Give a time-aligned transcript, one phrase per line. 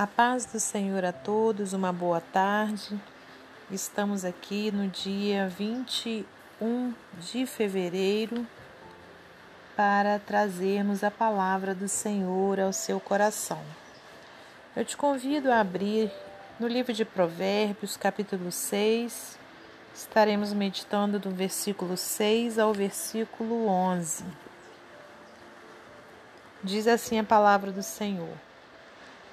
[0.00, 2.98] A paz do Senhor a todos, uma boa tarde.
[3.70, 8.46] Estamos aqui no dia 21 de fevereiro
[9.76, 13.60] para trazermos a palavra do Senhor ao seu coração.
[14.74, 16.10] Eu te convido a abrir
[16.58, 19.38] no livro de Provérbios, capítulo 6.
[19.94, 24.24] Estaremos meditando do versículo 6 ao versículo 11.
[26.64, 28.49] Diz assim a palavra do Senhor.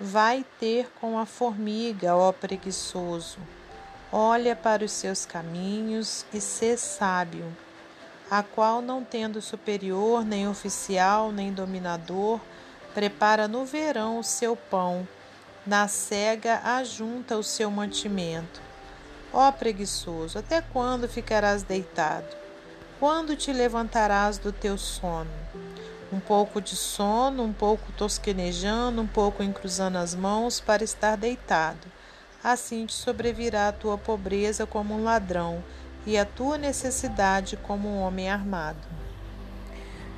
[0.00, 3.38] Vai ter com a formiga, ó preguiçoso.
[4.12, 7.44] Olha para os seus caminhos e sê sábio,
[8.30, 12.40] a qual, não tendo superior, nem oficial, nem dominador,
[12.92, 15.06] prepara no verão o seu pão,
[15.66, 18.60] na cega ajunta o seu mantimento.
[19.32, 22.36] Ó preguiçoso, até quando ficarás deitado?
[23.00, 25.30] Quando te levantarás do teu sono?
[26.12, 31.86] Um pouco de sono, um pouco tosquenejando, um pouco encruzando as mãos para estar deitado.
[32.42, 35.64] Assim te sobrevirá a tua pobreza como um ladrão
[36.06, 38.86] e a tua necessidade como um homem armado.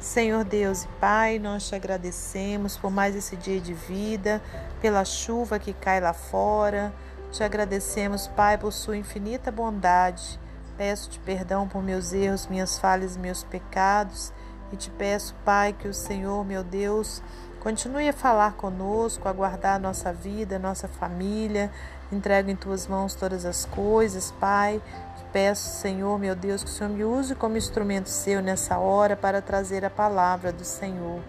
[0.00, 4.42] Senhor Deus e Pai, nós te agradecemos por mais esse dia de vida,
[4.80, 6.92] pela chuva que cai lá fora.
[7.30, 10.38] Te agradecemos, Pai, por sua infinita bondade.
[10.76, 14.32] Peço-te perdão por meus erros, minhas falhas meus pecados
[14.72, 17.22] e te peço, Pai, que o Senhor, meu Deus,
[17.60, 21.70] continue a falar conosco, a guardar a nossa vida, a nossa família.
[22.12, 24.82] Entrego em tuas mãos todas as coisas, Pai.
[25.16, 29.16] Te peço, Senhor, meu Deus, que o Senhor me use como instrumento seu nessa hora
[29.16, 31.20] para trazer a palavra do Senhor.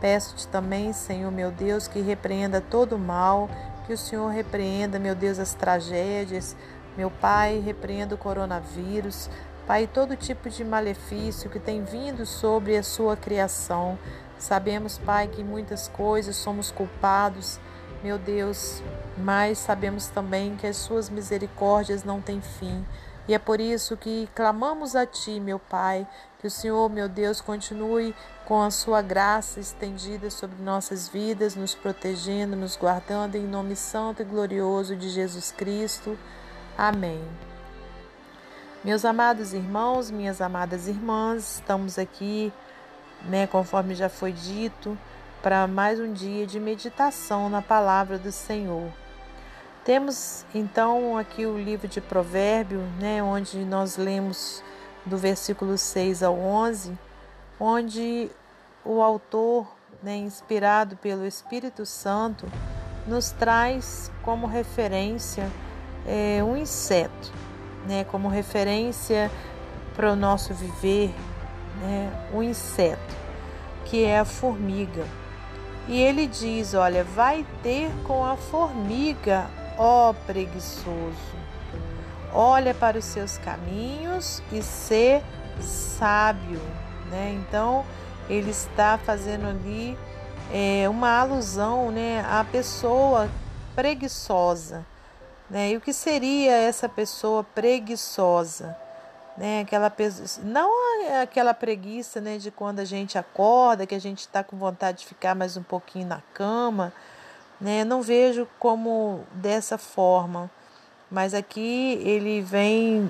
[0.00, 3.48] Peço-te também, Senhor, meu Deus, que repreenda todo o mal,
[3.86, 6.54] que o Senhor repreenda, meu Deus, as tragédias.
[6.96, 9.30] Meu Pai, repreenda o coronavírus.
[9.68, 13.98] Pai, todo tipo de malefício que tem vindo sobre a sua criação.
[14.38, 17.60] Sabemos, Pai, que muitas coisas somos culpados,
[18.02, 18.82] meu Deus,
[19.18, 22.82] mas sabemos também que as suas misericórdias não têm fim.
[23.28, 27.42] E é por isso que clamamos a Ti, meu Pai, que o Senhor, meu Deus,
[27.42, 28.14] continue
[28.46, 34.22] com a Sua graça estendida sobre nossas vidas, nos protegendo, nos guardando, em nome santo
[34.22, 36.16] e glorioso de Jesus Cristo.
[36.74, 37.22] Amém.
[38.88, 42.50] Meus amados irmãos, minhas amadas irmãs, estamos aqui,
[43.28, 44.96] né, conforme já foi dito,
[45.42, 48.90] para mais um dia de meditação na palavra do Senhor.
[49.84, 54.64] Temos então aqui o livro de Provérbio, né, onde nós lemos
[55.04, 56.98] do versículo 6 ao 11,
[57.60, 58.30] onde
[58.86, 59.70] o autor,
[60.02, 62.46] né, inspirado pelo Espírito Santo,
[63.06, 65.46] nos traz como referência
[66.06, 67.47] é, um inseto
[67.86, 69.30] né, como referência
[69.94, 71.14] para o nosso viver,
[71.80, 73.16] né, o inseto,
[73.84, 75.04] que é a formiga.
[75.88, 79.46] E ele diz: Olha, vai ter com a formiga,
[79.76, 81.38] ó preguiçoso.
[82.32, 85.22] Olha para os seus caminhos e ser
[85.60, 86.60] sábio.
[87.10, 87.40] Né?
[87.40, 87.86] Então,
[88.28, 89.98] ele está fazendo ali
[90.52, 93.28] é, uma alusão né, à pessoa
[93.74, 94.84] preguiçosa
[95.50, 95.70] né?
[95.70, 98.76] E o que seria essa pessoa preguiçosa?
[99.36, 99.60] Né?
[99.60, 99.92] Aquela
[100.42, 100.70] não
[101.22, 105.06] aquela preguiça né, de quando a gente acorda, que a gente está com vontade de
[105.06, 106.92] ficar mais um pouquinho na cama.
[107.60, 107.84] Né?
[107.84, 110.50] Não vejo como dessa forma,
[111.10, 113.08] mas aqui ele vem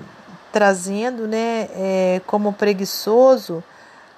[0.51, 3.63] trazendo né, é, como preguiçoso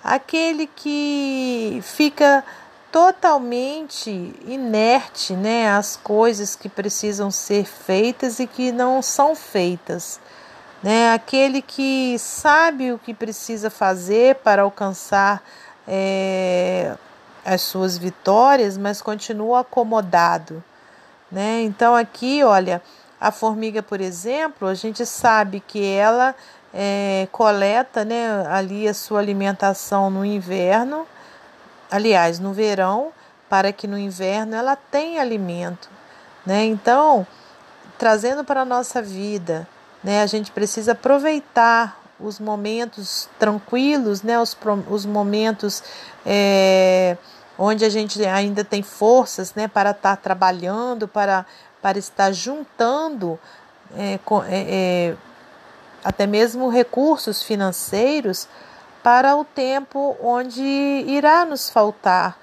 [0.03, 2.43] aquele que fica
[2.91, 4.09] totalmente
[4.46, 10.19] inerte né, às coisas que precisam ser feitas e que não são feitas.
[10.84, 11.13] Né?
[11.13, 15.41] Aquele que sabe o que precisa fazer para alcançar
[15.88, 16.96] é,
[17.46, 20.62] as suas vitórias, mas continua acomodado.
[21.31, 21.62] Né?
[21.62, 22.81] Então, aqui, olha,
[23.19, 26.35] a formiga, por exemplo, a gente sabe que ela
[26.73, 31.08] é, coleta né, ali a sua alimentação no inverno
[31.91, 33.12] aliás, no verão,
[33.50, 35.90] para que no inverno ela tenha alimento.
[36.46, 36.64] Né?
[36.66, 37.28] Então,
[37.97, 39.67] trazendo para a nossa vida,
[40.02, 44.58] né, a gente precisa aproveitar os momentos tranquilos, né, os,
[44.90, 45.84] os momentos
[46.26, 47.17] é,
[47.58, 51.46] onde a gente ainda tem forças né, para estar trabalhando, para,
[51.82, 53.40] para estar juntando
[53.96, 55.16] é, é,
[56.03, 58.47] até mesmo recursos financeiros
[59.03, 62.37] para o tempo onde irá nos faltar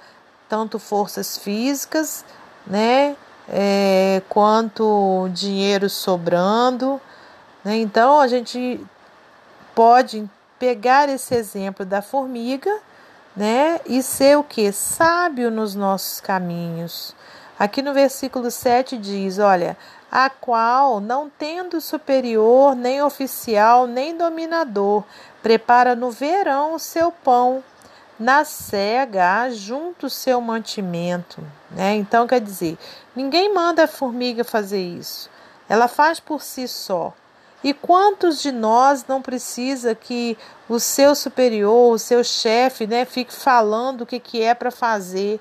[0.48, 2.24] tanto forças físicas,
[2.66, 3.14] né,
[3.48, 7.00] é, quanto dinheiro sobrando.
[7.62, 7.76] Né?
[7.76, 8.80] Então a gente
[9.74, 10.28] pode
[10.58, 12.74] pegar esse exemplo da formiga,
[13.36, 17.14] né, e ser o que sábio nos nossos caminhos.
[17.58, 19.76] Aqui no versículo 7 diz: Olha,
[20.10, 25.04] a qual, não tendo superior, nem oficial, nem dominador,
[25.42, 27.62] prepara no verão o seu pão,
[28.18, 31.42] na cega ajunta o seu mantimento.
[31.70, 31.94] Né?
[31.96, 32.78] Então, quer dizer,
[33.14, 35.30] ninguém manda a formiga fazer isso,
[35.68, 37.12] ela faz por si só.
[37.62, 40.38] E quantos de nós não precisa que
[40.68, 45.40] o seu superior, o seu chefe, né, fique falando o que, que é para fazer?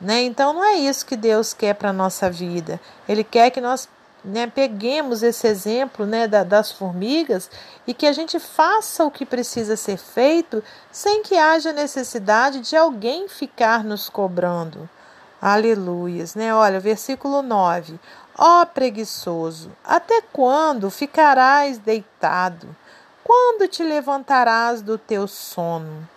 [0.00, 0.22] Né?
[0.22, 2.80] Então não é isso que Deus quer para a nossa vida.
[3.08, 3.88] Ele quer que nós
[4.26, 7.48] né, peguemos esse exemplo né, da, das formigas
[7.86, 12.76] e que a gente faça o que precisa ser feito sem que haja necessidade de
[12.76, 14.88] alguém ficar nos cobrando.
[15.40, 16.52] Aleluias, né?
[16.54, 18.00] Olha, versículo 9.
[18.36, 22.74] Ó oh, preguiçoso, até quando ficarás deitado?
[23.22, 26.08] Quando te levantarás do teu sono?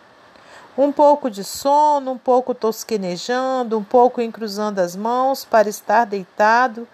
[0.78, 6.88] Um pouco de sono, um pouco tosquenejando, um pouco encruzando as mãos para estar deitado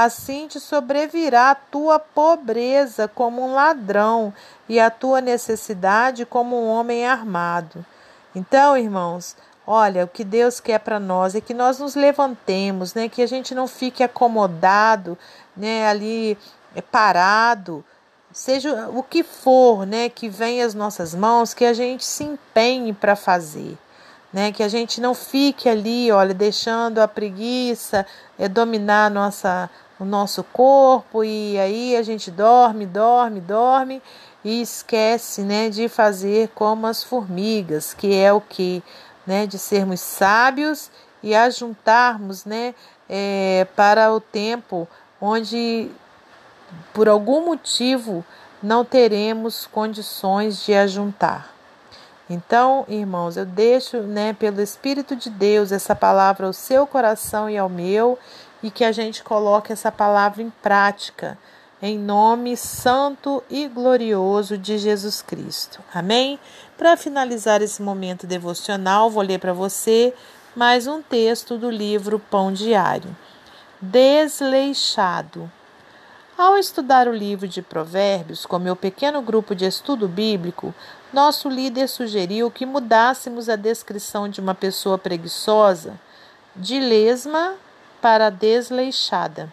[0.00, 4.32] Assim te sobrevirá a tua pobreza como um ladrão
[4.68, 7.84] e a tua necessidade como um homem armado.
[8.32, 9.34] Então, irmãos,
[9.66, 13.26] olha, o que Deus quer para nós é que nós nos levantemos, né, que a
[13.26, 15.18] gente não fique acomodado,
[15.56, 16.38] né, ali
[16.76, 17.84] é, parado,
[18.30, 22.92] seja o que for, né, que venha às nossas mãos, que a gente se empenhe
[22.92, 23.76] para fazer.
[24.30, 28.06] Né, que a gente não fique ali, olha, deixando a preguiça
[28.38, 34.02] é, dominar nossa o nosso corpo e aí a gente dorme, dorme, dorme
[34.44, 38.82] e esquece, né, de fazer como as formigas, que é o que,
[39.26, 40.90] né, de sermos sábios
[41.22, 42.74] e ajuntarmos, né,
[43.08, 44.86] é, para o tempo
[45.20, 45.90] onde
[46.92, 48.24] por algum motivo
[48.62, 51.52] não teremos condições de ajuntar.
[52.30, 57.56] Então, irmãos, eu deixo, né, pelo Espírito de Deus essa palavra ao seu coração e
[57.56, 58.18] ao meu
[58.62, 61.38] e que a gente coloque essa palavra em prática,
[61.80, 65.80] em nome santo e glorioso de Jesus Cristo.
[65.94, 66.38] Amém?
[66.76, 70.12] Para finalizar esse momento devocional, vou ler para você
[70.56, 73.16] mais um texto do livro Pão Diário.
[73.80, 75.50] Desleixado.
[76.36, 80.74] Ao estudar o livro de Provérbios com meu pequeno grupo de estudo bíblico,
[81.12, 85.98] nosso líder sugeriu que mudássemos a descrição de uma pessoa preguiçosa
[86.54, 87.54] de lesma
[88.00, 89.52] para desleixada.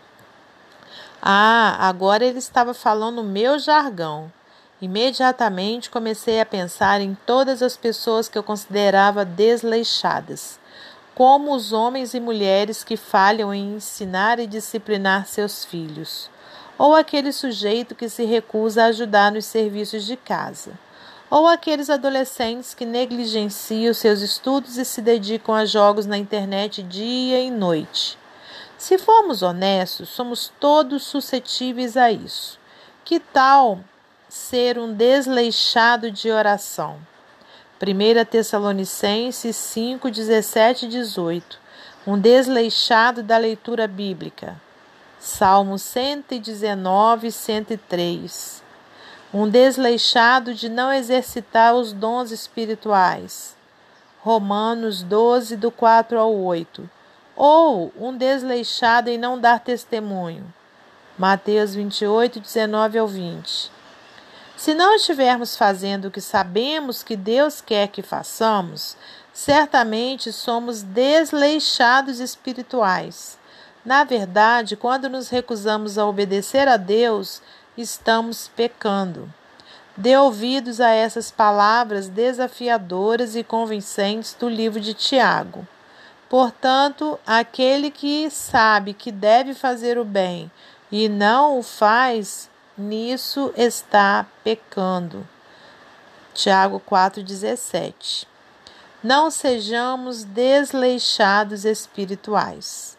[1.22, 4.32] Ah, agora ele estava falando meu jargão.
[4.80, 10.60] Imediatamente comecei a pensar em todas as pessoas que eu considerava desleixadas,
[11.16, 16.30] como os homens e mulheres que falham em ensinar e disciplinar seus filhos,
[16.78, 20.74] ou aquele sujeito que se recusa a ajudar nos serviços de casa,
[21.28, 27.42] ou aqueles adolescentes que negligenciam seus estudos e se dedicam a jogos na internet dia
[27.42, 28.18] e noite
[28.78, 32.60] se formos honestos, somos todos suscetíveis a isso.
[33.06, 33.80] Que tal
[34.28, 36.98] ser um desleixado de oração?
[37.82, 41.60] 1 Tessalonicenses 5, 17 e 18.
[42.06, 44.60] Um desleixado da leitura bíblica.
[45.20, 48.64] Salmo 119, 103.
[49.34, 53.56] Um desleixado de não exercitar os dons espirituais.
[54.20, 56.95] Romanos 12, do 4 ao 8
[57.36, 60.46] ou um desleixado em não dar testemunho.
[61.18, 63.72] Mateus 28, 19 ao 20.
[64.58, 68.96] Se não estivermos fazendo o que sabemos que Deus quer que façamos,
[69.34, 73.38] certamente somos desleixados espirituais.
[73.84, 77.42] Na verdade, quando nos recusamos a obedecer a Deus,
[77.78, 79.32] estamos pecando.
[79.98, 85.68] Dê ouvidos a essas palavras desafiadoras e convincentes do livro de Tiago.
[86.30, 90.52] Portanto, aquele que sabe que deve fazer o bem
[90.92, 95.28] e não o faz, nisso está pecando.
[96.34, 98.28] Tiago 4,17
[99.04, 102.98] Não sejamos desleixados espirituais.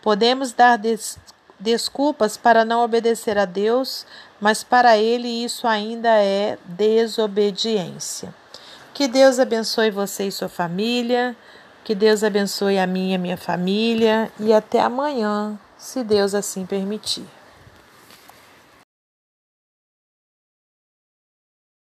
[0.00, 1.18] Podemos dar des
[1.60, 4.04] desculpas para não obedecer a Deus,
[4.40, 8.34] mas para Ele isso ainda é desobediência.
[8.92, 11.36] Que Deus abençoe você e sua família.
[11.84, 16.64] Que Deus abençoe a mim e a minha família e até amanhã, se Deus assim
[16.64, 17.24] permitir.